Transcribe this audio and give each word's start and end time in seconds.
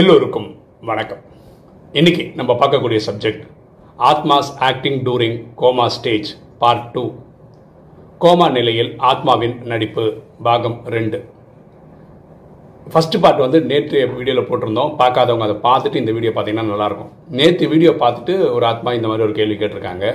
எல்லோருக்கும் 0.00 0.48
வணக்கம். 0.88 1.20
இன்னைக்கு 1.98 2.24
நம்ம 2.38 2.54
பார்க்கக்கூடிய 2.60 2.98
subject 3.06 3.44
ஆத்மாஸ் 4.08 4.50
acting 4.68 4.98
during 5.06 5.36
coma 5.60 5.86
stage 5.94 6.30
part 6.62 6.82
two 6.94 7.04
coma 8.24 8.48
நிலையில் 8.56 8.90
ஆத்மாவின் 9.10 9.54
நடிப்பு 9.70 10.04
பாகம் 10.46 10.76
ரெண்டு. 10.94 11.20
ஃபர்ஸ்ட் 12.90 13.16
பார்ட் 13.22 13.40
வந்து 13.44 13.60
நேற்று 13.70 14.02
வீடியோவில் 14.18 14.48
போட்டிருந்தோம். 14.50 14.92
பார்க்காதவங்க 15.00 15.48
அதை 15.48 15.56
பார்த்துட்டு 15.68 16.02
இந்த 16.02 16.14
வீடியோ 16.18 16.34
பார்த்தீங்கன்னா 16.34 16.74
நல்லாயிருக்கும். 16.74 17.10
நேற்று 17.40 17.70
வீடியோ 17.72 17.94
பார்த்துட்டு 18.04 18.36
ஒரு 18.56 18.66
ஆத்மா 18.72 18.92
இந்த 18.98 19.08
மாதிரி 19.12 19.26
ஒரு 19.28 19.34
கேள்வி 19.40 19.58
கேட்டிருக்காங்க. 19.62 20.06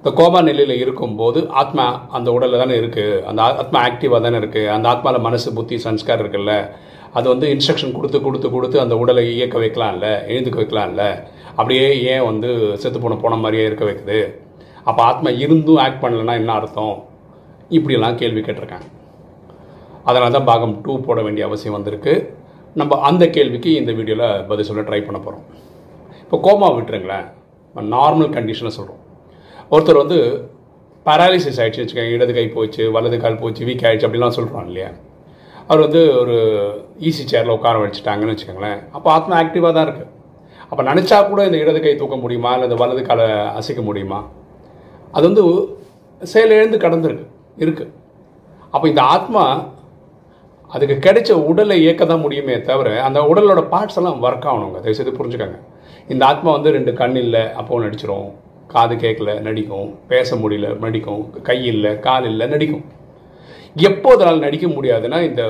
இந்த 0.00 0.12
கோமா 0.22 0.42
நிலையில் 0.50 0.82
இருக்கும்போது 0.84 1.38
ஆத்மா 1.62 1.86
அந்த 2.18 2.28
உடலில் 2.38 2.62
தானே 2.64 2.80
இருக்குது 2.82 3.22
அந்த 3.30 3.42
ஆத்மா 3.62 3.80
ஆக்டிவாக 3.90 4.22
தானே 4.26 4.42
இருக்குது 4.44 4.74
அந்த 4.74 4.88
ஆத்மாவில் 4.94 5.26
மனசு 5.30 5.56
புத்தி 5.60 5.78
சன்ஸ்கார் 5.88 6.22
இருக்குல்ல. 6.24 6.54
அது 7.16 7.26
வந்து 7.32 7.46
இன்ஸ்ட்ரக்ஷன் 7.54 7.94
கொடுத்து 7.96 8.18
கொடுத்து 8.26 8.48
கொடுத்து 8.54 8.76
அந்த 8.84 8.94
உடலை 9.02 9.24
இயக்க 9.34 9.56
வைக்கலாம்ல 9.64 10.08
எழுந்துக்க 10.32 10.58
வைக்கலாம்ல. 10.62 11.04
அப்படியே 11.58 11.86
ஏன் 12.12 12.26
வந்து 12.30 12.48
செத்து 12.82 12.98
போன 13.04 13.16
போன 13.22 13.38
மாதிரியே 13.44 13.64
இருக்க 13.68 13.84
வைக்குது? 13.90 14.18
அப்போ 14.88 15.00
ஆத்மா 15.10 15.30
இருந்தும் 15.44 15.80
ஆக்ட் 15.84 16.02
பண்ணலைன்னா 16.04 16.34
என்ன 16.40 16.52
அர்த்தம்? 16.58 16.96
இப்படியெல்லாம் 17.76 18.18
கேள்வி 18.20 18.42
கேட்டிருக்கேன் 18.44 18.86
அதனால 20.08 20.30
தான் 20.36 20.48
பாகம் 20.50 20.76
டூ 20.84 20.92
போட 21.06 21.20
வேண்டிய 21.24 21.46
அவசியம் 21.48 21.76
வந்திருக்கு. 21.78 22.12
நம்ம 22.80 23.00
அந்த 23.08 23.24
கேள்விக்கு 23.36 23.70
இந்த 23.80 23.92
வீடியோவில் 23.98 24.44
பதில் 24.50 24.68
சொல்ல 24.68 24.82
ட்ரை 24.88 25.00
பண்ண 25.06 25.18
போகிறோம் 25.24 25.44
இப்போ 26.22 26.36
கோமா 26.46 26.68
விட்டுருங்களேன். 26.76 27.26
நார்மல் 27.96 28.32
கண்டிஷனை 28.36 28.72
சொல்கிறோம் 28.78 29.02
ஒருத்தர் 29.72 30.02
வந்து 30.02 30.18
பேராலிசிஸ் 31.06 31.60
ஆகிடுச்சு 31.62 31.82
வச்சுக்கோங்க. 31.82 32.14
இடது 32.16 32.32
கை 32.38 32.46
போச்சு 32.56 32.82
வலது 32.96 33.18
கால் 33.24 33.40
போச்சு 33.42 33.62
வீக் 33.68 33.84
ஆகிடுச்சு 33.88 34.08
அப்படிலாம் 34.08 34.36
சொல்கிறான் 34.38 34.66
இல்லையா? 34.70 34.90
அவர் 35.70 35.84
வந்து 35.86 36.02
ஒரு 36.20 36.36
ஈஸி 37.08 37.24
சேரில் 37.32 37.54
உட்கார 37.56 37.80
வச்சுட்டாங்கன்னு 37.84 38.34
வச்சுக்கோங்களேன். 38.34 38.78
அப்போ 38.96 39.08
ஆத்மா 39.16 39.34
ஆக்டிவாக 39.42 39.72
தான் 39.76 39.86
இருக்குது 39.88 40.12
அப்போ 40.70 40.82
நினச்சா 40.90 41.18
கூட 41.30 41.40
இந்த 41.48 41.58
இடது 41.62 41.80
கை 41.84 41.92
தூக்க 42.00 42.16
முடியுமா? 42.22 42.50
இல்லை 42.54 42.66
இந்த 42.68 42.78
வலது 42.82 43.02
காலை 43.08 43.26
அசைக்க 43.58 43.82
முடியுமா? 43.88 44.20
அது 45.16 45.24
வந்து 45.30 45.44
செயலிழந்து 46.20 46.78
கடந்திருக்கு 46.84 47.26
இருக்குது 47.64 47.92
அப்போ 48.74 48.86
இந்த 48.92 49.02
ஆத்மா 49.14 49.44
அதுக்கு 50.74 50.96
கிடைச்ச 51.06 51.30
உடலை 51.50 51.76
இயக்க 51.84 52.02
தான் 52.10 52.24
முடியுமே 52.24 52.56
தவிர 52.70 52.88
அந்த 53.06 53.18
உடலோட 53.30 53.60
பார்ட்ஸ் 53.70 53.98
எல்லாம் 54.00 54.18
ஒர்க் 54.26 54.48
ஆகணுங்க. 54.50 54.80
தயவுசெய்து 54.84 55.18
புரிஞ்சுக்கோங்க. 55.18 55.58
இந்த 56.12 56.22
ஆத்மா 56.30 56.50
வந்து 56.56 56.70
ரெண்டு 56.76 56.92
கண் 57.00 57.16
இல்லை 57.24 57.42
அப்போ 57.60 57.80
நடிச்சிரும். 57.84 58.28
காது 58.74 58.94
கேட்கல 59.04 59.34
நடிக்கும். 59.46 59.88
பேச 60.12 60.36
முடியல 60.42 60.70
நடிக்கும். 60.84 61.22
கை 61.48 61.58
இல்லை 61.72 61.92
கால் 62.06 62.26
இல்லை 62.32 62.46
நடிக்கும். 62.54 62.84
எப்போ 63.88 64.08
அதனால் 64.16 64.44
நடிக்க 64.46 64.66
முடியாதுன்னா 64.76 65.18
இந்த 65.28 65.42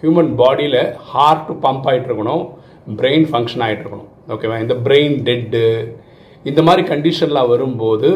ஹியூமன் 0.00 0.30
பாடியில் 0.40 0.80
ஹார்ட் 1.12 1.48
பம்ப் 1.64 1.86
ஆகிட்டு 1.90 2.08
இருக்கணும் 2.10 2.42
பிரெயின் 3.00 3.26
ஃபங்க்ஷன் 3.30 3.62
ஆகிட்டு 3.66 3.82
இருக்கணும் 3.84 4.10
ஓகேவா 4.34 4.58
இந்த 4.64 4.74
பிரெயின் 4.86 5.16
டெட்டு 5.28 5.62
இந்த 6.44 6.60
மாதிரி 6.66 6.82
கண்டிஷன்லாம் 6.90 7.50
வரும்போது 7.52 8.10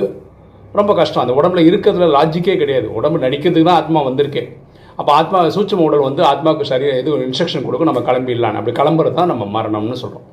ரொம்ப 0.79 0.93
கஷ்டம். 0.99 1.23
அந்த 1.25 1.35
உடம்புல 1.39 1.63
இருக்கிறதுல 1.69 2.07
லாஜிக்கே 2.17 2.55
கிடையாது. 2.63 2.87
உடம்பு 2.99 3.25
நடிக்கிறதுக்கு 3.25 3.69
தான் 3.71 3.81
ஆத்மா 3.81 4.01
வந்திருக்கே. 4.09 4.45
அப்போ 5.01 5.11
ஆத்மா 5.21 5.39
சூட்சம 5.57 5.85
உடல் 5.89 6.07
வந்து 6.09 6.23
ஆத்மாவுக்கு 6.31 6.71
சரியாக 6.71 7.01
எது 7.01 7.17
இன்ஸ்ட்ரக்ஷன் 7.27 7.65
கொடுக்கும் 7.67 7.91
நம்ம 7.91 8.03
கிளம்பிடலாம் 8.09 8.59
அப்படி 8.61 8.75
கிளம்புறது 8.81 9.17
தான் 9.21 9.31
நம்ம 9.33 9.45
மரணம்னு 9.57 9.99
சொல்கிறோம் 10.05 10.27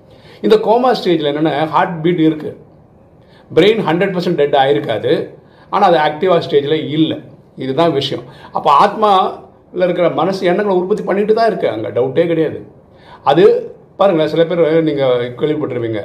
இந்த 0.45 0.55
கோமா 0.67 0.91
ஸ்டேஜில் 0.99 1.29
என்னென்னா 1.31 1.53
ஹார்ட் 1.75 1.97
பீட் 2.03 2.21
இருக்குது 2.29 2.55
பிரெயின் 3.51 3.81
ஹண்ட்ரட் 3.89 4.13
பர்சன்ட் 4.15 4.39
டெட் 4.41 4.57
ஆகிருக்காது 4.63 5.13
ஆனால் 5.71 5.87
அது 5.89 5.97
ஆக்டிவாக 6.07 6.41
ஸ்டேஜில் 6.47 6.77
இல்லை. 6.97 7.17
இதுதான் 7.63 7.93
விஷயம். 7.99 8.23
அப்போ 8.57 8.69
ஆத்மாவில் 8.83 9.85
இருக்கிற 9.87 10.07
மனசு 10.21 10.41
எண்ணங்களை 10.51 10.77
உற்பத்தி 10.81 11.03
பண்ணிட்டு 11.09 11.33
தான் 11.39 11.49
இருக்குது 11.51 11.73
அங்கே 11.75 11.91
டவுட்டே 11.97 12.25
கிடையாது. 12.31 12.59
அது 13.31 13.43
பாருங்களேன் 13.99 14.31
சில 14.33 14.43
பேர் 14.49 14.63
நீங்கள் 14.89 15.29
கேள்விப்பட்டிருப்பீங்க. 15.41 16.01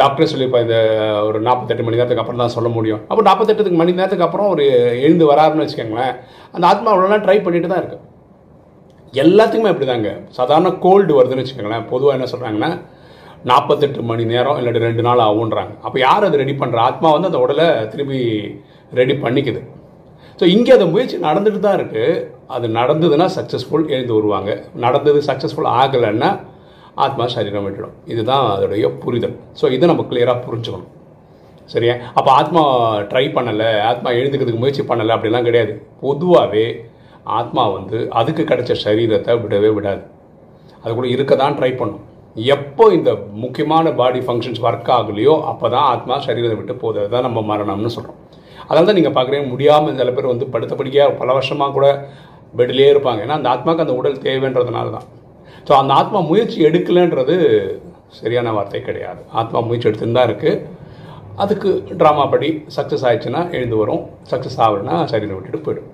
டாக்டர் 0.00 0.30
சொல்லிப்பா 0.32 0.58
இந்த 0.64 0.76
ஒரு 1.28 1.38
நாற்பத்தெட்டு 1.46 1.84
மணி 1.86 1.98
நேரத்துக்கு 1.98 2.22
அப்புறம் 2.22 2.42
தான் 2.42 2.54
சொல்ல 2.56 2.68
முடியும். 2.76 3.00
அப்போ 3.10 3.22
நாற்பத்தெட்டு 3.28 3.80
மணி 3.80 3.98
நேரத்துக்கு 3.98 4.26
அப்புறம் 4.26 4.50
ஒரு 4.54 4.64
எழுந்து 5.04 5.24
வராருன்னு 5.30 5.64
வச்சுக்கோங்களேன் 5.64 6.14
அந்த 6.54 6.64
ஆத்மா 6.70 6.90
அவ்வளோலாம் 6.92 7.24
ட்ரை 7.24 7.36
பண்ணிட்டு 7.46 7.70
தான் 7.72 7.82
இருக்குது 7.82 8.02
எல்லாத்துக்குமே 9.22 9.72
அப்படி 9.72 9.86
தாங்க 9.90 10.12
சாதாரண 10.36 10.70
கோல்டு 10.84 11.12
வருதுன்னு 11.18 11.42
வச்சுக்கோங்களேன் 11.42 11.84
பொதுவாக 11.92 12.16
என்ன 12.16 12.28
சொல்கிறாங்கன்னா 12.32 12.70
நாற்பத்தெட்டு 13.50 14.06
மணி 14.10 14.24
நேரம் 14.32 14.58
இல்லாட்டி 14.60 14.86
ரெண்டு 14.86 15.02
நாள் 15.06 15.26
ஆகுன்றாங்க. 15.26 15.72
அப்போ 15.86 15.98
யார் 16.06 16.26
அதை 16.28 16.36
ரெடி 16.42 16.54
பண்ணுற 16.62 16.78
ஆத்மா 16.88 17.08
வந்து 17.14 17.30
அந்த 17.30 17.40
உடலை 17.44 17.66
திரும்பி 17.92 18.20
ரெடி 19.00 19.14
பண்ணிக்குது. 19.24 19.60
ஸோ 20.40 20.44
இங்கே 20.54 20.72
அந்த 20.76 20.86
முயற்சி 20.92 21.16
நடந்துட்டு 21.26 21.60
தான் 21.66 21.76
இருக்குது 21.78 22.06
அது 22.54 22.66
நடந்ததுன்னா 22.78 23.26
சக்ஸஸ்ஃபுல் 23.36 23.86
எழுந்து 23.94 24.12
வருவாங்க. 24.16 24.50
நடந்தது 24.84 25.20
சக்ஸஸ்ஃபுல் 25.28 25.68
ஆகலைன்னா 25.80 26.30
ஆத்மா 27.04 27.24
சரீரம் 27.34 27.64
விட்டுடும். 27.66 27.94
இதுதான் 28.12 28.44
அதோடைய 28.54 28.88
புரிதல். 29.04 29.36
ஸோ 29.60 29.64
இதை 29.76 29.84
நம்ம 29.90 30.04
கிளியராக 30.10 30.38
புரிஞ்சுக்கணும். 30.46 30.90
சரியா? 31.72 31.94
அப்போ 32.18 32.30
ஆத்மா 32.40 32.62
ட்ரை 33.10 33.24
பண்ணலை 33.36 33.68
ஆத்மா 33.90 34.08
எழுந்துக்கிறதுக்கு 34.18 34.62
முயற்சி 34.64 34.82
பண்ணலை 34.90 35.12
அப்படிலாம் 35.16 35.46
கிடையாது. 35.48 35.74
பொதுவாகவே 36.02 36.66
ஆத்மா 37.38 37.62
வந்து 37.76 37.98
அதுக்கு 38.20 38.42
கிடைச்ச 38.50 38.72
சரீரத்தை 38.84 39.34
விடவே 39.44 39.70
விடாது. 39.76 40.02
அது 40.82 40.92
கூட 40.98 41.06
இருக்க 41.14 41.34
தான் 41.42 41.56
ட்ரை 41.60 41.72
பண்ணும். 41.80 42.02
எப்போ 42.56 42.84
இந்த 42.98 43.10
முக்கியமான 43.44 43.92
பாடி 44.00 44.20
ஃபங்க்ஷன்ஸ் 44.26 44.62
ஒர்க் 44.66 44.92
ஆகலையோ 44.98 45.34
அப்போ 45.50 45.66
தான் 45.74 45.88
ஆத்மா 45.94 46.14
சரீரத்தை 46.26 46.56
விட்டு 46.60 46.74
போகுது. 46.82 47.00
அதுதான் 47.02 47.26
நம்ம 47.28 47.40
மரணம்னு 47.52 47.94
சொல்கிறோம் 47.96 48.20
அதனால 48.66 48.86
தான் 48.88 48.98
நீங்கள் 48.98 49.16
பார்க்குறீங்க 49.16 49.48
முடியாமல் 49.54 49.98
சில 50.00 50.12
பேர் 50.16 50.32
வந்து 50.32 50.46
படுத்த 50.54 50.74
படிக்கையாக 50.80 51.16
பல 51.22 51.32
வருஷமாக 51.38 51.74
கூட 51.78 51.88
பெட்லேயே 52.58 52.90
இருப்பாங்க. 52.94 53.20
ஏன்னா 53.26 53.38
அந்த 53.40 53.48
ஆத்மாவுக்கு 53.54 53.84
அந்த 53.86 53.96
உடல் 54.00 54.22
தேவைன்றதுனால 54.28 54.92
தான் 54.96 55.08
ஸோ 55.68 55.72
அந்த 55.80 55.92
ஆத்மா 56.00 56.18
முயற்சி 56.30 56.58
எடுக்கலைன்றது 56.68 57.36
சரியான 58.20 58.48
வார்த்தை 58.56 58.80
கிடையாது. 58.88 59.20
ஆத்மா 59.40 59.58
முயற்சி 59.68 59.88
எடுத்துன்னு 59.90 60.18
தான் 60.18 60.28
இருக்குது 60.30 60.82
அதுக்கு 61.42 61.70
ட்ராமா 62.00 62.24
படி 62.32 62.48
சக்ஸஸ் 62.74 63.04
ஆயிடுச்சுன்னா 63.08 63.40
எழுந்து 63.56 63.76
வரும். 63.82 64.02
சக்ஸஸ் 64.32 64.58
ஆகலைன்னா 64.64 64.96
சரியில் 65.12 65.36
விட்டுட்டு 65.36 65.60
போயிடும். 65.66 65.88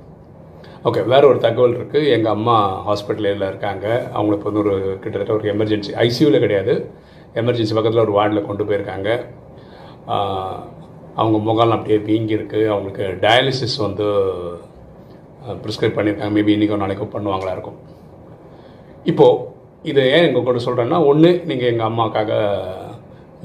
ஓகே 0.89 1.01
வேறு 1.13 1.29
ஒரு 1.31 1.39
தகவல் 1.45 1.77
இருக்குது 1.79 2.11
எங்கள் 2.17 2.35
அம்மா 2.37 2.57
ஹாஸ்பிட்டலில் 2.89 3.47
இருக்காங்க. 3.51 3.87
அவங்களுக்கு 4.17 4.49
வந்து 4.49 4.63
ஒரு 4.65 4.75
கிட்டத்தட்ட 5.03 5.33
ஒரு 5.39 5.49
எமர்ஜென்சி 5.55 5.93
ஐசியூவில் 6.07 6.45
கிடையாது. 6.45 6.75
எமர்ஜென்சி 7.43 7.75
பக்கத்தில் 7.79 8.05
ஒரு 8.07 8.15
வார்டில் 8.19 8.47
கொண்டு 8.51 8.67
போயிருக்காங்க. 8.69 9.09
அவங்க 11.19 11.39
முகம் 11.49 11.75
அப்படியே 11.77 11.99
வீங்கியிருக்கு. 12.09 12.61
அவங்களுக்கு 12.73 13.05
டயாலிசிஸ் 13.25 13.77
வந்து 13.87 14.07
ப்ரிஸ்கிரைப் 15.63 15.97
பண்ணியிருக்காங்க. 15.99 16.35
மேபி 16.39 16.55
இன்றைக்கோ 16.57 16.81
நாளைக்கோ 16.83 17.09
பண்ணுவாங்களா 17.17 17.55
இருக்கும். 17.57 17.79
இப்போது 19.11 19.47
இதை 19.91 20.03
ஏன் 20.15 20.27
எங்கள் 20.29 20.47
கூட 20.49 20.61
சொல்கிறேன்னா 20.65 20.99
ஒன்று 21.11 21.31
நீங்கள் 21.51 21.71
எங்கள் 21.73 21.89
அம்மாவுக்காக 21.91 22.33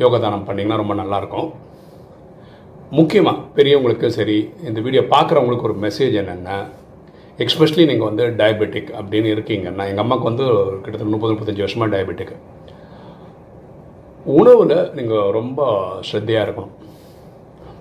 யோகதானம் 0.03 0.47
பண்ணிங்கன்னா 0.47 0.81
ரொம்ப 0.81 0.95
நல்லாயிருக்கும். 1.01 1.49
முக்கியமாக 2.97 3.43
பெரியவங்களுக்கு 3.57 4.07
சரி 4.17 4.35
இந்த 4.69 4.79
வீடியோ 4.85 5.03
பார்க்குறவங்களுக்கு 5.13 5.67
ஒரு 5.69 5.77
மெசேஜ் 5.85 6.15
என்னென்னா 6.21 6.57
எக்ஸ்பெஷலி 7.43 7.85
நீங்கள் 7.91 8.09
வந்து 8.09 8.25
டயபெட்டிக் 8.41 8.91
அப்படின்னு 8.99 9.31
இருக்கீங்கன்னா 9.35 9.85
எங்கள் 9.91 10.03
அம்மாவுக்கு 10.03 10.29
வந்து 10.31 10.45
கிட்டத்தட்ட 10.83 11.13
முப்பது 11.13 11.33
முப்பத்தஞ்சு 11.33 11.65
வருஷமாக 11.65 11.89
டயபெட்டிக் 11.93 12.35
உணவில் 14.39 14.75
நீங்கள் 14.97 15.33
ரொம்ப 15.39 15.59
ஸ்ரத்தையாக 16.09 16.45
இருக்கணும். 16.45 16.75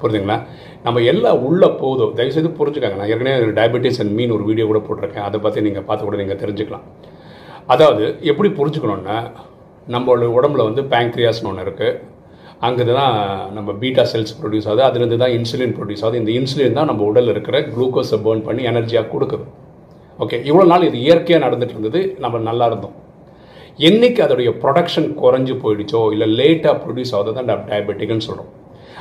புரிஞ்சுங்களா? 0.04 0.38
நம்ம 0.86 1.02
எல்லாம் 1.12 1.42
உள்ளே 1.48 1.68
போதும் 1.82 2.14
தயவுசெய்து 2.20 2.52
புரிஞ்சுக்காங்க. 2.60 2.96
நான் 3.00 3.10
ஏற்கனவே 3.12 3.52
டயபெட்டிஸ் 3.60 4.00
அண்ட் 4.04 4.14
மீன் 4.20 4.34
ஒரு 4.38 4.46
வீடியோ 4.50 4.66
கூட 4.70 4.80
போட்டிருக்கேன். 4.88 5.26
அதை 5.28 5.40
பற்றி 5.44 5.66
நீங்கள் 5.68 5.86
பார்த்து 5.90 6.08
கூட 6.08 6.18
நீங்கள் 6.22 6.40
தெரிஞ்சுக்கலாம். 6.42 6.86
அதாவது 7.74 8.04
எப்படி 8.30 8.48
புரிஞ்சுக்கணுன்னா 8.58 9.18
நம்மளோட 9.94 10.26
உடம்புல 10.38 10.64
வந்து 10.68 10.82
பேங்க்ரியாஸ்னு 10.92 11.48
ஒன்று 11.50 11.64
இருக்குது 11.66 12.00
அங்கே 12.66 12.84
தான் 12.88 13.14
நம்ம 13.56 13.70
பீட்டா 13.80 14.02
செல்ஸ் 14.10 14.34
ப்ரொடியூஸ் 14.40 14.66
ஆகுது. 14.68 14.82
அதுலேருந்து 14.88 15.18
தான் 15.22 15.34
இன்சுலின் 15.38 15.74
ப்ரொடியூஸ் 15.78 16.04
ஆகுது. 16.04 16.20
இந்த 16.22 16.30
இன்சுலின் 16.38 16.78
தான் 16.78 16.88
நம்ம 16.90 17.02
உடலில் 17.10 17.32
இருக்கிற 17.34 17.56
குளுக்கோஸை 17.74 18.18
பேர்ன் 18.26 18.44
பண்ணி 18.46 18.62
எனர்ஜியாக 18.70 19.10
கொடுக்குது. 19.14 19.46
ஓகே 20.24 20.36
இவ்வளோ 20.48 20.66
நாள் 20.72 20.86
இது 20.88 20.98
இயற்கையாக 21.06 21.44
நடந்துட்டு 21.46 21.74
இருந்தது. 21.76 22.00
நம்ம 22.24 22.42
நல்லா 22.50 22.66
இருந்தோம். 22.70 22.96
என்னைக்கு 23.88 24.20
அதோடைய 24.26 24.50
ப்ரொடக்ஷன் 24.62 25.08
குறைஞ்சி 25.22 25.54
போயிடுச்சோ 25.62 26.02
இல்லை 26.14 26.28
லேட்டாக 26.40 26.74
ப்ரொடியூஸ் 26.84 27.14
ஆகுது 27.18 27.34
தான் 27.38 27.50
டயபெட்டிக்னு 27.70 28.26
சொல்கிறோம் 28.28 28.52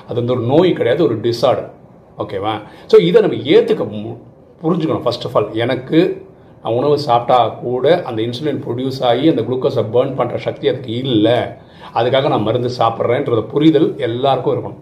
அது 0.05 0.15
வந்து 0.15 0.33
ஒரு 0.33 0.41
நோய் 0.41 0.73
கிடையாது 0.73 1.03
ஒரு 1.03 1.17
டிஸார்டர் 1.17 1.69
ஓகேவா 2.17 2.61
ஸோ 2.93 2.99
இதை 2.99 3.21
நம்ம 3.21 3.37
ஏற்றுக்க 3.37 3.87
மு- 3.89 4.17
புரிஞ்சுக்கணும் 4.63 5.01
ஃபர்ஸ்ட் 5.01 5.25
ஆஃப் 5.25 5.37
ஆல் 5.37 5.53
எனக்கு 5.53 6.25
உணவு 6.63 6.99
சாப்பிட்டா 6.99 7.47
கூட 7.47 8.03
அந்த 8.03 8.21
இன்சுலின் 8.21 8.63
ப்ரொடியூஸ் 8.67 9.03
ஆகி 9.03 9.29
அந்த 9.29 9.41
குளுக்கோஸை 9.41 9.85
பேர்ன் 9.93 10.17
பண்ணுற 10.17 10.35
சக்தி 10.35 10.67
அதுக்கு 10.67 10.91
இல்லை. 10.91 11.37
அதுக்காக 11.93 12.27
நான் 12.27 12.41
மருந்து 12.41 12.69
சாப்பிட்றேன்றத 12.77 13.41
புரிதல் 13.41 13.97
எல்லாருக்கும் 13.97 14.55
இருக்கணும். 14.55 14.79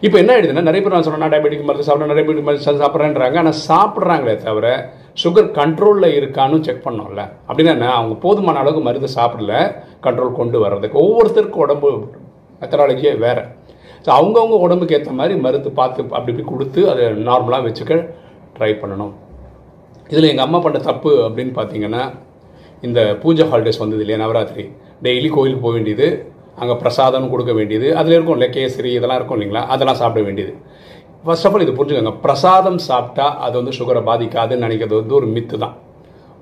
இப்போ 0.00 0.18
என்ன 0.18 0.36
ஆயிடுதுன்னா 0.36 0.62
நிறைய 0.62 0.72
பேர் 0.72 0.92
நான் 0.92 1.02
சொன்னேன் 1.02 1.30
டயபெட்டிக் 1.30 1.64
மருந்து 1.64 1.92
சாப்பிட்றேன் 1.92 2.06
நிறைய 2.06 2.24
பேர் 2.24 2.42
மருந்து 2.42 2.72
சாப்பிட்றேன்றாங்க. 2.72 3.36
ஆனால் 3.36 3.54
சாப்பிட்றாங்களே 3.68 4.36
தவிர 4.36 4.92
சுகர் 5.24 5.52
கண்ட்ரோலில் 5.52 6.16
இருக்கான்னு 6.20 6.60
செக் 6.60 6.86
பண்ணோம்ல. 6.86 7.30
அப்படின்னா 7.48 7.66
என்ன? 7.66 7.94
அவங்க 7.94 8.14
போதுமான 8.14 8.58
அளவுக்கு 8.58 8.82
மருந்து 8.82 9.08
சாப்பிடல 9.14 9.76
கண்ட்ரோல் 10.02 10.32
கொண்டு 10.32 10.60
வர்றதுக்கு. 10.60 10.98
ஒவ்வொருத்தருக்கும் 10.98 11.64
உடம்பு 11.66 12.08
மெத்தடாலஜியே 12.60 13.18
வேறு. 13.18 13.42
ஸோ 14.06 14.10
அவங்கவுங்க 14.18 14.56
உடம்புக்கு 14.64 14.96
ஏற்ற 14.96 15.12
மாதிரி 15.20 15.34
மருந்து 15.44 15.70
பார்த்து 15.78 16.00
அப்படி 16.16 16.32
இப்படி 16.32 16.46
கொடுத்து 16.50 16.80
அதை 16.92 17.04
நார்மலாக 17.28 17.64
வச்சுக்க 17.68 17.94
ட்ரை 18.56 18.72
பண்ணணும். 18.82 19.14
இதில் 20.12 20.28
எங்கள் 20.32 20.46
அம்மா 20.46 20.58
பண்ண 20.64 20.78
தப்பு 20.88 21.10
அப்படின்னு 21.26 21.52
பார்த்தீங்கன்னா 21.58 22.02
இந்த 22.86 23.00
பூஜை 23.22 23.44
ஹாலிடேஸ் 23.50 23.80
வந்தது 23.82 24.02
இல்லையா 24.04 24.18
நவராத்திரி. 24.22 24.64
டெய்லி 25.06 25.28
கோயிலுக்கு 25.36 25.64
போக 25.64 25.74
வேண்டியது 25.78 26.06
அங்கே 26.60 26.74
பிரசாதம் 26.82 27.30
கொடுக்க 27.32 27.52
வேண்டியது 27.58 27.88
அதில் 28.00 28.16
இருக்கும் 28.16 28.36
இல்லை 28.38 28.48
கேசரி 28.56 28.90
இதெல்லாம் 28.98 29.18
இருக்கும் 29.20 29.36
இல்லைங்களா 29.38 29.62
அதெல்லாம் 29.74 29.98
சாப்பிட 30.02 30.22
வேண்டியது. 30.28 30.52
ஃபர்ஸ்ட் 31.24 31.46
ஆஃப் 31.48 31.56
ஆல் 31.56 31.64
இது 31.66 31.76
புரிஞ்சுக்கோங்க 31.78 32.14
பிரசாதம் 32.24 32.80
சாப்பிட்டா 32.88 33.26
அது 33.46 33.54
வந்து 33.60 33.74
சுகரை 33.78 34.02
பாதிக்காதுன்னு 34.08 34.64
நினைக்கிறது 34.66 34.96
வந்து 35.00 35.14
ஒரு 35.20 35.28
மித்து 35.34 35.56
தான். 35.64 35.76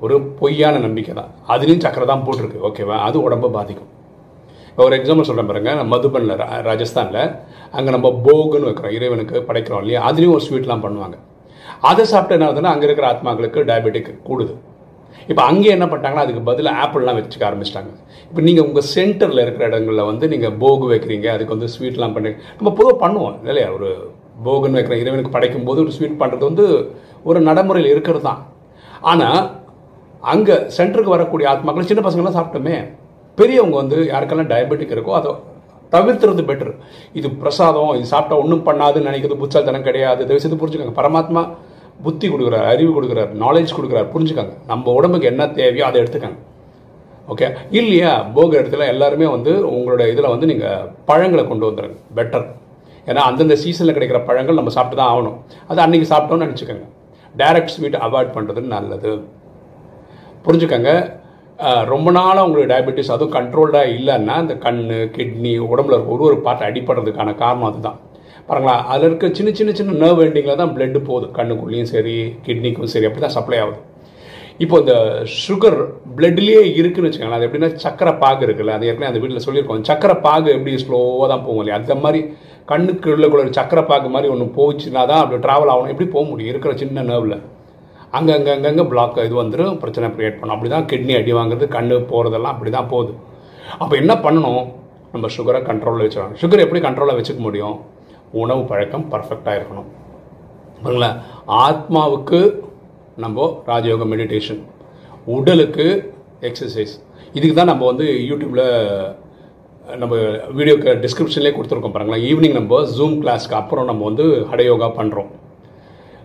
ஒரு 0.04 0.16
பொய்யான 0.40 0.78
நம்பிக்கை 0.86 1.12
தான். 1.20 1.30
அதுலேயும் 1.52 1.84
சக்கரை 1.86 2.06
தான் 2.12 2.24
போட்டிருக்கு 2.26 2.64
ஓகேவா 2.68 2.98
அது 3.08 3.16
உடம்பை 3.26 3.50
பாதிக்கும். 3.58 3.90
இப்போ 4.74 4.84
ஒரு 4.88 4.94
எக்ஸாம்பிள் 4.98 5.26
சொல்கிறேன் 5.26 5.48
பாருங்க. 5.50 5.72
மதுபனில் 5.90 6.32
ராஜஸ்தானில் 6.68 7.20
அங்கே 7.76 7.90
நம்ம 7.96 8.08
போகுன்னு 8.24 8.68
வைக்கிறோம். 8.68 8.94
இறைவனுக்கு 8.96 9.36
படைக்கிறோம் 9.48 9.82
இல்லையா? 9.82 10.00
அதுலேயும் 10.08 10.34
ஒரு 10.36 10.44
ஸ்வீட்லாம் 10.46 10.82
பண்ணுவாங்க. 10.84 11.16
அதை 11.90 12.04
சாப்பிட்டு 12.12 12.36
என்ன 12.36 12.46
ஆகுதுன்னா 12.46 12.72
அங்கே 12.74 12.86
இருக்கிற 12.88 13.06
ஆத்மாக்களுக்கு 13.12 13.60
டயபெட்டிக் 13.68 14.10
கூடுது. 14.28 14.54
இப்போ 15.30 15.42
அங்கே 15.50 15.68
என்ன 15.76 15.86
பண்ணிட்டாங்கன்னா 15.90 16.24
அதுக்கு 16.26 16.42
பதிலாக 16.48 16.80
ஆப்பிள்லாம் 16.84 17.18
வச்சுக்க 17.18 17.44
ஆரம்பிச்சிட்டாங்க. 17.50 17.92
இப்போ 18.30 18.40
நீங்கள் 18.48 18.66
உங்கள் 18.68 18.86
சென்டரில் 18.94 19.42
இருக்கிற 19.44 19.64
இடங்களில் 19.70 20.08
வந்து 20.10 20.28
நீங்கள் 20.32 20.56
போகு 20.64 20.88
வைக்கிறீங்க 20.92 21.28
அதுக்கு 21.34 21.56
வந்து 21.56 21.70
ஸ்வீட்லாம் 21.76 22.16
பண்ணி 22.16 22.32
நம்ம 22.58 22.72
பொதுவாக 22.80 22.98
பண்ணுவோம் 23.04 23.38
இல்லையா? 23.50 23.68
ஒரு 23.76 23.90
போகுன்னு 24.48 24.78
வைக்கிற 24.80 24.98
இறைவனுக்கு 25.04 25.34
படைக்கும் 25.36 25.68
போது 25.70 25.84
ஒரு 25.84 25.94
ஸ்வீட் 25.98 26.20
பண்ணுறது 26.24 26.44
வந்து 26.50 26.66
ஒரு 27.30 27.40
நடைமுறையில் 27.50 27.92
இருக்கிறது 27.94 28.26
தான். 28.28 28.42
ஆனால் 29.12 29.40
அங்கே 30.34 30.58
சென்டருக்கு 30.78 31.16
வரக்கூடிய 31.16 31.46
ஆத்மாக்கள் 31.54 31.90
சின்ன 31.92 32.04
பசங்களாம் 32.08 32.38
சாப்பிட்டோமே 32.40 32.76
பெரியவங்க 33.38 33.76
வந்து 33.82 33.96
யாருக்கெல்லாம் 34.12 34.50
டயபெட்டிக் 34.52 34.94
இருக்கோ 34.96 35.12
அதை 35.20 35.32
தவிர்த்துறது 35.94 36.42
பெட்டர் 36.50 36.72
இது 37.18 37.28
பிரசாதம் 37.42 37.92
இது 37.98 38.06
சாப்பிட்டா 38.12 38.36
ஒன்றும் 38.42 38.64
பண்ணாதுன்னு 38.68 39.08
நினைக்கிறது 39.10 39.40
புத்தால்தனம் 39.42 39.86
கிடையாது. 39.88 40.26
தயவு 40.28 40.42
செய்து 40.44 40.58
புரிஞ்சுக்கோங்க. 40.62 40.94
பரமாத்மா 41.00 41.42
புத்தி 42.04 42.26
கொடுக்குறாரு 42.28 42.66
அறிவு 42.72 42.90
கொடுக்குறாரு 42.96 43.32
நாலேஜ் 43.42 43.76
கொடுக்குறாரு. 43.76 44.08
புரிஞ்சுக்காங்க. 44.14 44.54
நம்ம 44.70 44.92
உடம்புக்கு 44.98 45.30
என்ன 45.32 45.46
தேவையோ 45.60 45.84
அதை 45.88 45.98
எடுத்துக்கோங்க. 46.02 46.38
ஓகே 47.32 47.46
இல்லையா? 47.78 48.12
போக 48.36 48.50
இடத்துல 48.60 48.86
எல்லாருமே 48.94 49.26
வந்து 49.34 49.52
உங்களோட 49.74 50.02
இதில் 50.12 50.32
வந்து 50.32 50.46
நீங்கள் 50.52 50.88
பழங்களை 51.10 51.44
கொண்டு 51.50 51.66
வந்துடுங்க 51.68 51.98
பெட்டர் 52.18 52.46
ஏன்னா 53.08 53.22
அந்தந்த 53.28 53.56
சீசனில் 53.62 53.96
கிடைக்கிற 53.96 54.18
பழங்கள் 54.28 54.58
நம்ம 54.60 54.72
சாப்பிட்டு 54.76 54.98
தான் 55.00 55.12
ஆகணும். 55.14 55.38
அது 55.70 55.80
அன்றைக்கி 55.84 56.06
சாப்பிட்டோம்னு 56.12 56.46
நினச்சிக்கோங்க. 56.46 56.86
டைரக்ட் 57.40 57.74
ஸ்வீட் 57.74 57.98
அவாய்ட் 58.06 58.34
பண்ணுறது 58.36 58.60
நல்லது. 58.76 59.12
புரிஞ்சுக்கோங்க. 60.46 60.90
ரொம்ப 61.92 62.08
நாளாக 62.10 62.46
உங்களுக்கு 62.46 62.70
டயபெட்டிஸ் 62.72 63.12
அதுவும் 63.14 63.34
கண்ட்ரோல்டாக 63.36 63.92
இல்லைன்னா 63.96 64.36
இந்த 64.44 64.54
கண் 64.64 64.82
கிட்னி 65.16 65.52
உடம்புல 65.72 65.94
இருக்க 65.94 66.14
ஒரு 66.16 66.24
ஒரு 66.28 66.38
பார்ட் 66.46 66.66
அடிப்படுறதுக்கான 66.68 67.34
காரணம் 67.42 67.68
அதுதான். 67.70 67.98
பாருங்களா 68.48 68.74
அதில் 68.92 69.08
இருக்க 69.08 69.28
சின்ன 69.38 69.50
சின்ன 69.58 69.72
சின்ன 69.78 69.96
நர்வ் 70.02 70.22
எண்டிங்கில் 70.24 70.60
தான் 70.62 70.72
பிளட்டு 70.76 71.00
போகுது. 71.08 71.26
கண்ணுக்குள்ளேயும் 71.38 71.90
சரி 71.92 72.16
கிட்னிக்கும் 72.46 72.92
சரி 72.94 73.06
அப்படி 73.08 73.24
தான் 73.26 73.36
சப்ளை 73.38 73.58
ஆகுது. 73.64 73.78
இப்போ 74.64 74.76
இந்த 74.82 74.94
சுகர் 75.44 75.78
பிளட்லேயே 76.16 76.60
இருக்குன்னு 76.80 77.08
வச்சுக்கோங்களேன் 77.08 77.40
அது 77.40 77.48
எப்படின்னா 77.48 77.70
சக்கரை 77.86 78.12
பாகு 78.24 78.44
இருக்குல்ல 78.46 78.76
அது 78.76 78.88
ஏற்கனவே 78.90 79.10
அந்த 79.12 79.22
வீட்டில் 79.22 79.46
சொல்லியிருக்கோம். 79.46 79.88
சக்கரை 79.90 80.16
பாகு 80.26 80.50
எப்படி 80.56 80.74
ஸ்லோவாக 80.84 81.28
தான் 81.32 81.44
போகும் 81.46 81.62
இல்லையா? 81.62 81.80
அந்த 81.80 81.94
மாதிரி 82.04 82.20
கண்ணுக்கு 82.72 83.10
உள்ள 83.14 83.48
சக்கரை 83.60 83.84
பாகு 83.92 84.14
மாதிரி 84.16 84.32
ஒன்று 84.34 84.54
போச்சுன்னா 84.60 85.02
தான் 85.12 85.22
அப்படி 85.24 85.40
ட்ராவல் 85.46 85.72
ஆகணும். 85.74 85.92
எப்படி 85.94 86.08
போக 86.16 86.24
முடியும்? 86.30 86.52
இருக்கிற 86.54 86.74
சின்ன 86.82 87.04
நர்வில் 87.10 87.38
அங்கே 88.16 88.32
அங்கே 88.36 88.50
அங்கங்கே 88.56 88.84
பிளாக் 88.92 89.18
இது 89.26 89.34
வந்துடும் 89.42 89.78
பிரச்சனை 89.82 90.08
க்ரியேட் 90.16 90.38
பண்ணும். 90.38 90.54
அப்படி 90.56 90.70
தான் 90.74 90.86
கிட்னி 90.90 91.14
அடி 91.20 91.32
வாங்குறது 91.38 91.66
கண்ணு 91.76 91.94
போகிறதெல்லாம் 92.12 92.54
அப்படி 92.54 92.70
தான் 92.78 92.90
போகுது. 92.92 93.12
அப்போ 93.82 93.94
என்ன 94.02 94.12
பண்ணணும்? 94.24 94.64
நம்ம 95.14 95.26
சுகரை 95.36 95.60
கண்ட்ரோலில் 95.70 96.04
வச்சுக்கணும் 96.06 96.40
சுகர் 96.42 96.64
எப்படி 96.66 96.80
கண்ட்ரோலில் 96.86 97.18
வச்சுக்க 97.18 97.42
முடியும்? 97.48 97.76
உணவு 98.42 98.62
பழக்கம் 98.70 99.06
பர்ஃபெக்டாக 99.12 99.58
இருக்கணும். 99.58 99.88
பாருங்களா 100.84 101.10
ஆத்மாவுக்கு 101.64 102.40
நம்ம 103.24 103.44
ராஜயோக 103.70 104.06
மெடிடேஷன் 104.12 104.62
உடலுக்கு 105.34 105.86
எக்ஸசைஸ் 106.48 106.94
இதுக்கு 107.36 107.54
தான் 107.58 107.70
நம்ம 107.72 107.84
வந்து 107.90 108.06
யூடியூப்பில் 108.30 108.66
நம்ம 110.02 110.14
வீடியோக்கு 110.58 110.90
டிஸ்கிரிப்ஷன்லேயே 111.04 111.54
கொடுத்துருக்கோம் 111.56 111.94
பாருங்களேன். 111.94 112.24
ஈவினிங் 112.30 112.58
நம்ம 112.58 112.82
ஜூம் 112.98 113.16
கிளாஸ்க்கு 113.22 113.56
அப்புறம் 113.60 113.88
நம்ம 113.90 114.04
வந்து 114.10 114.26
ஹடயோகா 114.50 114.88
பண்ணுறோம் 114.98 115.30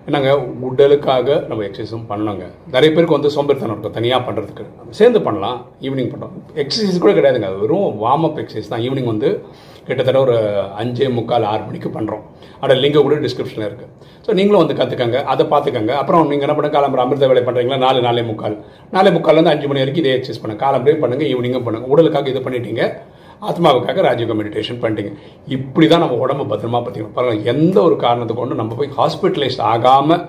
என்னங்க 0.09 0.29
உடலுக்காக 0.67 1.27
நம்ம 1.49 1.63
எக்ஸசைஸும் 1.65 2.05
பண்ணோங்க 2.11 2.43
நிறைய 2.75 2.89
பேருக்கு 2.93 3.17
வந்து 3.17 3.31
சோம்பேறித்தனம் 3.33 3.73
இருக்கும் 3.75 3.95
தனியாக 3.97 4.21
பண்ணுறதுக்கு 4.27 4.63
சேர்ந்து 4.99 5.19
பண்ணலாம் 5.27 5.57
ஈவினிங் 5.87 6.11
பண்ணுறோம் 6.13 6.35
எக்ஸசைஸ் 6.63 7.01
கூட 7.03 7.11
கிடையாதுங்க 7.17 7.49
அது 7.49 7.59
வெறும் 7.63 7.97
வார்ம் 8.03 8.25
அப் 8.27 8.39
எக்ஸசைஸ் 8.43 8.71
தான். 8.71 8.83
ஈவினிங் 8.87 9.11
வந்து 9.13 9.29
கிட்டத்தட்ட 9.87 10.19
ஒரு 10.25 10.35
அஞ்சே 10.81 11.05
முக்கால் 11.17 11.45
ஆறு 11.51 11.61
மணிக்கு 11.67 11.89
பண்ணுறோம் 11.97 12.23
அதோட 12.61 12.75
லிங்கை 12.83 13.01
கூட 13.05 13.19
டிஸ்கிரிப்ஷனில் 13.25 13.67
இருக்குது 13.67 13.91
ஸோ 14.25 14.31
நீங்களும் 14.39 14.61
வந்து 14.63 14.79
கற்றுக்கங்க 14.79 15.19
அதை 15.33 15.43
பார்த்துக்கங்க. 15.53 15.93
அப்புறம் 16.01 16.27
நீங்கள் 16.31 16.47
என்ன 16.47 16.55
பண்ண 16.57 16.69
காலம்பரம் 16.77 17.05
அமிர்த 17.05 17.29
வேலை 17.31 17.43
பண்ணுறீங்களா 17.47 17.79
நாலு 17.85 18.01
நாலே 18.07 18.23
முக்கால். 18.31 18.57
நாலே 18.95 19.11
முக்கால்லேருந்து 19.17 19.53
அஞ்சு 19.53 19.69
மணி 19.69 19.83
வரைக்கும் 19.83 20.03
இதே 20.05 20.15
எக்ஸசைஸ் 20.17 20.41
பண்ணுங்கள் 20.43 20.65
காலம்பரையும் 20.65 21.03
பண்ணுங்கள் 21.05 21.29
ஈவினிங்கும் 21.33 21.67
பண்ணுங்கள் 21.67 21.93
உடலுக்காக 21.95 22.29
இது 22.33 22.41
பண்ணிட்டீங்க. 22.47 22.83
ஆத்மாவுக்காக 23.47 24.01
ராஜயோக 24.07 24.35
மெடிடேஷன் 24.39 24.79
பண்ணிட்டீங்க. 24.81 25.11
இப்படி 25.55 25.85
தான் 25.91 26.03
நம்ம 26.03 26.17
உடம்பு 26.23 26.45
பத்திரமா 26.51 26.79
பார்த்துக்கணும் 26.81 27.17
பாருங்கள் 27.17 27.47
எந்த 27.53 27.77
ஒரு 27.87 27.95
காரணத்தை 28.05 28.35
கொண்டு 28.39 28.59
நம்ம 28.61 28.75
போய் 28.79 28.91
ஹாஸ்பிட்டலைஸ் 28.99 29.59
ஆகாமல் 29.71 30.23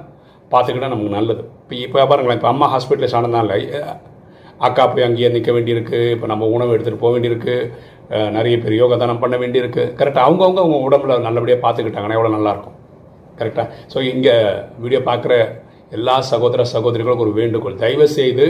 பார்த்துக்கிட்டா 0.52 0.92
நமக்கு 0.92 1.16
நல்லது. 1.18 1.42
இப்போ 1.62 1.74
இப்போ 1.86 2.06
பாருங்களேன் 2.10 2.38
இப்போ 2.40 2.50
அம்மா 2.52 2.68
ஹாஸ்பிட்டலைஸ் 2.74 3.16
ஆனதுனால 3.18 3.58
அக்கா 4.66 4.84
போய் 4.92 5.06
அங்கேயே 5.06 5.28
நிற்க 5.34 5.50
வேண்டியிருக்கு 5.56 5.98
இப்போ 6.14 6.26
நம்ம 6.32 6.48
உணவு 6.56 6.74
எடுத்துகிட்டு 6.74 7.02
போக 7.04 7.12
வேண்டியிருக்கு 7.14 7.54
நிறைய 8.36 8.54
பேர் 8.62 8.74
யோகாதானம் 8.80 9.22
பண்ண 9.22 9.36
வேண்டியிருக்கு. 9.42 9.82
கரெக்டாக 9.98 10.26
அவங்கவுங்க 10.26 10.60
அவங்க 10.64 10.78
உடம்புல 10.88 11.18
நல்லபடியாக 11.26 11.62
பார்த்துக்கிட்டாங்கன்னா 11.64 12.16
எவ்வளோ 12.18 12.32
நல்லாயிருக்கும் 12.36 12.76
கரெக்டாக 13.38 13.66
ஸோ 13.92 13.98
இங்கே 14.12 14.34
வீடியோ 14.82 15.00
பார்க்குற 15.10 15.34
எல்லா 15.98 16.16
சகோதர 16.32 16.64
சகோதரிகளுக்கும் 16.74 17.26
ஒரு 17.26 17.34
வேண்டுகோள். 17.40 17.80
தயவு 17.84 18.06
செய்து 18.18 18.46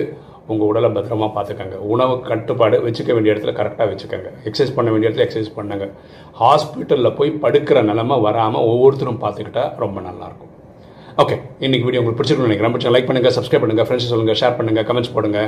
உங்கள் 0.50 0.68
உடலை 0.70 0.88
பத்திரமா 0.94 1.26
பார்த்துக்கங்க. 1.34 1.76
உணவு 1.94 2.14
கட்டுப்பாடு 2.30 2.76
வச்சுக்க 2.86 3.10
வேண்டிய 3.16 3.34
இடத்துல 3.34 3.52
கரெக்டாக 3.58 3.88
வச்சுக்கோங்க. 3.90 4.30
எக்ஸசைஸ் 4.48 4.74
பண்ண 4.76 4.88
வேண்டிய 4.92 5.10
இடத்துல 5.10 5.24
எக்ஸசைஸ் 5.26 5.52
பண்ணுங்க. 5.58 5.86
ஹாஸ்பிட்டலில் 6.40 7.16
போய் 7.18 7.30
படுக்கிற 7.44 7.82
நிலமை 7.90 8.18
வராமல் 8.28 8.66
ஒவ்வொருத்தரும் 8.70 9.20
பார்த்துக்கிட்டா 9.24 9.64
ரொம்ப 9.84 10.00
நல்லாயிருக்கும் 10.08 10.48
ஓகே 11.22 11.36
இன்னைக்கு 11.64 11.86
வீடியோ 11.86 12.00
உங்களுக்கு 12.02 12.20
பிடிச்சிருக்கணும் 12.20 12.50
நினைக்கிறேன். 12.50 12.74
பிடிச்சா 12.74 12.92
லைக் 12.94 13.08
பண்ணுங்கள் 13.10 13.36
சப்ஸ்கிரைப் 13.36 13.64
பண்ணுங்கள் 13.64 13.88
ஃப்ரெண்ட்ஸ் 13.88 14.10
சொல்லுங்கள் 14.12 14.40
ஷேர் 14.42 14.58
பண்ணுங்கள் 14.58 14.88
கமெண்ட்ஸ் 14.90 15.14
போடுங்க. 15.16 15.40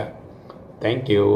தேங்க்யூ 0.85 1.27